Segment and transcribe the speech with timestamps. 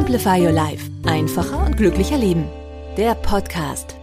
[0.00, 0.90] Simplify Your Life.
[1.04, 2.48] Einfacher und glücklicher Leben.
[2.96, 3.96] Der Podcast.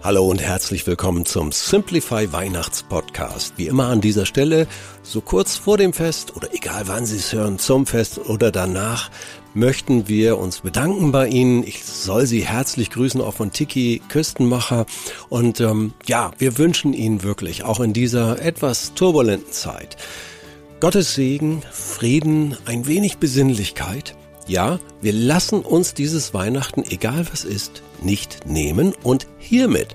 [0.00, 3.54] Hallo und herzlich willkommen zum Simplify Weihnachtspodcast.
[3.56, 4.68] Wie immer an dieser Stelle,
[5.02, 9.10] so kurz vor dem Fest oder egal wann Sie es hören, zum Fest oder danach,
[9.52, 11.64] möchten wir uns bedanken bei Ihnen.
[11.64, 14.86] Ich soll Sie herzlich grüßen, auch von Tiki Küstenmacher.
[15.30, 19.96] Und ähm, ja, wir wünschen Ihnen wirklich auch in dieser etwas turbulenten Zeit
[20.78, 24.14] Gottes Segen, Frieden, ein wenig Besinnlichkeit.
[24.50, 29.94] Ja, wir lassen uns dieses Weihnachten, egal was ist, nicht nehmen und hiermit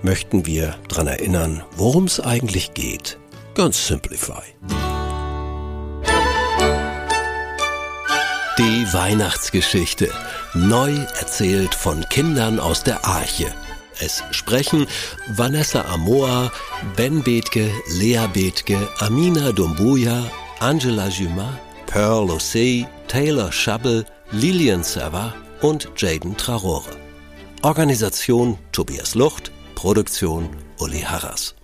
[0.00, 3.18] möchten wir daran erinnern, worum es eigentlich geht.
[3.54, 4.40] Ganz simplify.
[8.56, 10.08] Die Weihnachtsgeschichte,
[10.54, 13.54] neu erzählt von Kindern aus der Arche.
[13.98, 14.86] Es sprechen
[15.28, 16.50] Vanessa Amoa,
[16.96, 20.24] Ben Bethke, Lea Bethke, Amina Dumbuya,
[20.58, 26.96] Angela Juma, Pearl Osei, Taylor Schabbel, Lilian Serva und Jaden Traore.
[27.62, 31.56] Organisation Tobias Lucht, Produktion Uli Harras.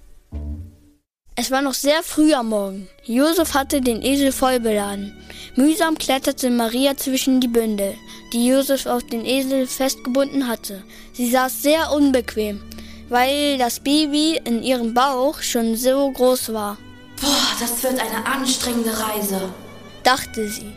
[1.36, 2.88] Es war noch sehr früh am Morgen.
[3.04, 5.16] Josef hatte den Esel voll beladen.
[5.54, 7.94] Mühsam kletterte Maria zwischen die Bündel,
[8.32, 10.82] die Josef auf den Esel festgebunden hatte.
[11.12, 12.60] Sie saß sehr unbequem,
[13.08, 16.76] weil das Baby in ihrem Bauch schon so groß war.
[17.20, 19.54] Boah, das wird eine anstrengende Reise,
[20.02, 20.72] dachte sie.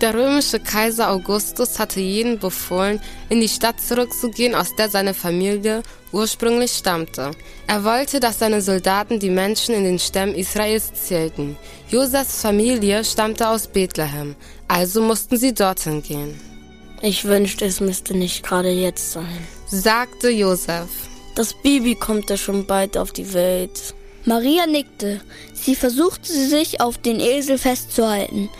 [0.00, 5.82] Der römische Kaiser Augustus hatte jeden befohlen, in die Stadt zurückzugehen, aus der seine Familie
[6.10, 7.32] ursprünglich stammte.
[7.66, 11.58] Er wollte, dass seine Soldaten die Menschen in den Stämmen Israels zählten.
[11.90, 14.36] Josefs Familie stammte aus Bethlehem,
[14.68, 16.40] also mussten sie dorthin gehen.
[17.02, 20.88] Ich wünschte, es müsste nicht gerade jetzt sein, sagte Josef.
[21.34, 23.94] Das Baby kommt ja schon bald auf die Welt.
[24.24, 25.20] Maria nickte.
[25.54, 28.50] Sie versuchte sich auf den Esel festzuhalten.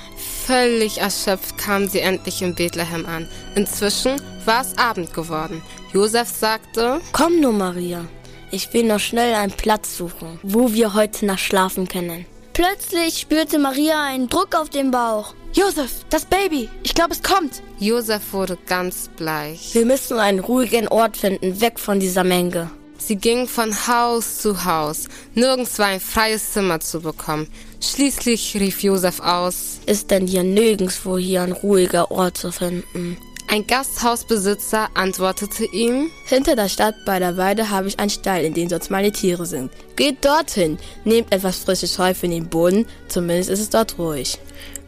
[0.50, 3.28] Völlig erschöpft kam sie endlich in Bethlehem an.
[3.54, 5.62] Inzwischen war es Abend geworden.
[5.92, 8.04] Josef sagte, Komm nur, Maria.
[8.50, 12.26] Ich will noch schnell einen Platz suchen, wo wir heute Nacht schlafen können.
[12.52, 15.34] Plötzlich spürte Maria einen Druck auf dem Bauch.
[15.52, 16.68] Josef, das Baby.
[16.82, 17.62] Ich glaube, es kommt.
[17.78, 19.72] Josef wurde ganz bleich.
[19.72, 22.72] Wir müssen einen ruhigen Ort finden, weg von dieser Menge.
[23.00, 25.08] Sie ging von Haus zu Haus.
[25.34, 27.48] Nirgends war ein freies Zimmer zu bekommen.
[27.80, 33.16] Schließlich rief Josef aus: Ist denn hier nirgendwo hier ein ruhiger Ort zu finden?
[33.48, 38.54] Ein Gasthausbesitzer antwortete ihm: Hinter der Stadt bei der Weide habe ich einen Stall, in
[38.54, 39.72] dem sonst meine Tiere sind.
[39.96, 44.38] Geht dorthin, nehmt etwas frisches Heu für den Boden, zumindest ist es dort ruhig.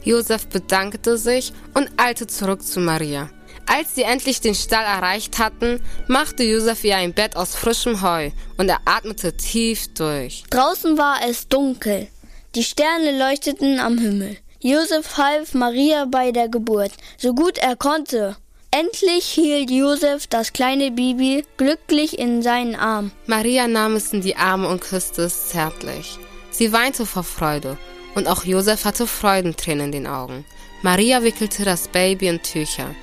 [0.04, 3.30] Josef bedankte sich und eilte zurück zu Maria.
[3.74, 8.30] Als sie endlich den Stall erreicht hatten, machte Josef ihr ein Bett aus frischem Heu
[8.58, 10.44] und er atmete tief durch.
[10.50, 12.08] Draußen war es dunkel.
[12.54, 14.36] Die Sterne leuchteten am Himmel.
[14.60, 18.36] Josef half Maria bei der Geburt, so gut er konnte.
[18.70, 23.10] Endlich hielt Josef das kleine Baby glücklich in seinen Arm.
[23.26, 26.18] Maria nahm es in die Arme und küsste es zärtlich.
[26.50, 27.78] Sie weinte vor Freude
[28.14, 30.44] und auch Josef hatte Freudentränen in den Augen.
[30.82, 32.94] Maria wickelte das Baby in Tücher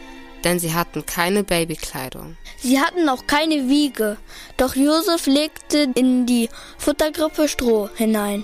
[0.44, 2.38] denn sie hatten keine Babykleidung.
[2.59, 4.17] Sie hatten auch keine Wiege,
[4.57, 8.44] doch Josef legte in die Futtergrippe Stroh hinein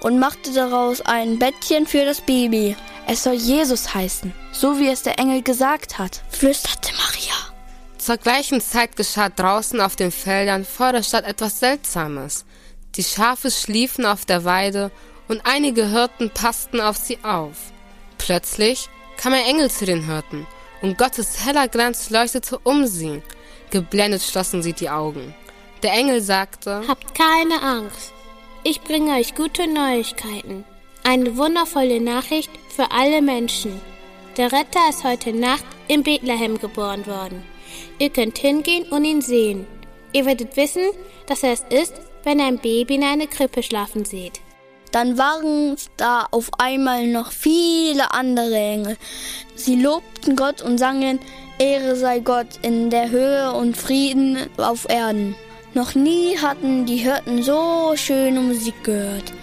[0.00, 2.76] und machte daraus ein Bettchen für das Baby.
[3.06, 7.34] Es soll Jesus heißen, so wie es der Engel gesagt hat, flüsterte Maria.
[7.98, 12.44] Zur gleichen Zeit geschah draußen auf den Feldern vor der Stadt etwas Seltsames.
[12.94, 14.90] Die Schafe schliefen auf der Weide
[15.28, 17.72] und einige Hirten passten auf sie auf.
[18.18, 20.46] Plötzlich kam ein Engel zu den Hirten
[20.86, 23.20] und Gottes heller Glanz leuchtete um sie.
[23.70, 25.34] Geblendet schlossen sie die Augen.
[25.82, 28.12] Der Engel sagte, Habt keine Angst.
[28.62, 30.64] Ich bringe euch gute Neuigkeiten.
[31.02, 33.80] Eine wundervolle Nachricht für alle Menschen.
[34.36, 37.42] Der Retter ist heute Nacht in Bethlehem geboren worden.
[37.98, 39.66] Ihr könnt hingehen und ihn sehen.
[40.12, 40.86] Ihr werdet wissen,
[41.26, 44.40] dass er es ist, wenn ein Baby in einer Krippe schlafen seht.
[44.96, 48.96] Dann waren da auf einmal noch viele andere Engel.
[49.54, 51.20] Sie lobten Gott und sangen,
[51.58, 55.36] Ehre sei Gott in der Höhe und Frieden auf Erden.
[55.74, 59.34] Noch nie hatten die Hirten so schöne Musik gehört.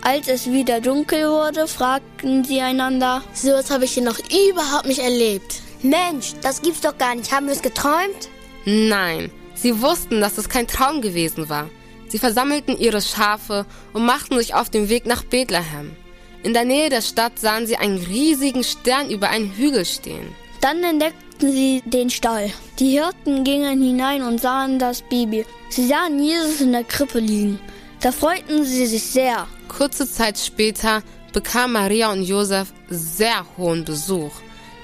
[0.00, 4.86] Als es wieder dunkel wurde, fragten sie einander, so was habe ich hier noch überhaupt
[4.86, 5.60] nicht erlebt.
[5.82, 7.30] Mensch, das gibt's doch gar nicht.
[7.30, 8.30] Haben wir es geträumt?
[8.64, 11.68] Nein, sie wussten, dass es kein Traum gewesen war.
[12.12, 13.64] Sie versammelten ihre Schafe
[13.94, 15.96] und machten sich auf den Weg nach Bethlehem.
[16.42, 20.28] In der Nähe der Stadt sahen sie einen riesigen Stern über einen Hügel stehen.
[20.60, 22.52] Dann entdeckten sie den Stall.
[22.78, 25.46] Die Hirten gingen hinein und sahen das Baby.
[25.70, 27.58] Sie sahen Jesus in der Krippe liegen.
[28.02, 29.46] Da freuten sie sich sehr.
[29.68, 34.32] Kurze Zeit später bekam Maria und Josef sehr hohen Besuch.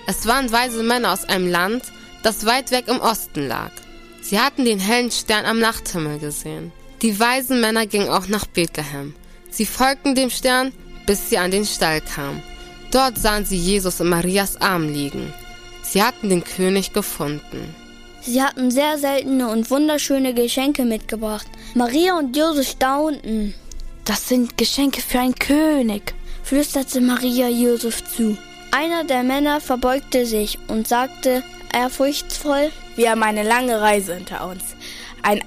[0.07, 1.83] Es waren weise Männer aus einem Land,
[2.23, 3.73] das weit weg im Osten lag.
[4.23, 6.73] Sie hatten den hellen Stern am Nachthimmel gesehen.
[7.03, 9.15] Die weisen Männer gingen auch nach Bethlehem.
[9.51, 10.73] Sie folgten dem Stern,
[11.07, 12.43] bis sie an den Stall kamen.
[12.91, 15.33] Dort sahen sie Jesus in Marias Arm liegen.
[15.83, 17.75] Sie hatten den König gefunden.
[18.21, 21.47] Sie hatten sehr seltene und wunderschöne Geschenke mitgebracht.
[21.75, 23.55] Maria und Josef staunten.
[24.05, 28.37] Das sind Geschenke für einen König, flüsterte Maria Josef zu.
[28.71, 31.43] Einer der Männer verbeugte sich und sagte
[31.73, 34.63] ehrfurchtsvoll, wir haben eine lange Reise hinter uns.
[35.23, 35.43] Ein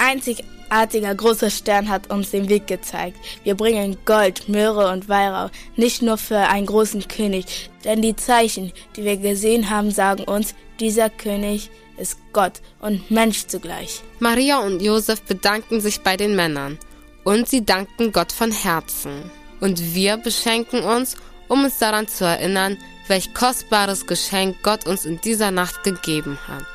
[0.72, 3.18] einzigartiger großer Stern hat uns den Weg gezeigt.
[3.44, 8.72] Wir bringen Gold, Möhre und Weihrauch, nicht nur für einen großen König, denn die Zeichen,
[8.96, 14.02] die wir gesehen haben, sagen uns, dieser König ist Gott und Mensch zugleich.
[14.20, 16.80] Maria und Josef bedanken sich bei den Männern
[17.24, 19.30] und sie danken Gott von Herzen.
[19.60, 21.16] Und wir beschenken uns,
[21.48, 22.78] um uns daran zu erinnern,
[23.08, 26.66] welch kostbares Geschenk Gott uns in dieser Nacht gegeben hat.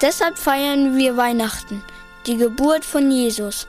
[0.00, 1.82] Deshalb feiern wir Weihnachten,
[2.26, 3.66] die Geburt von Jesus.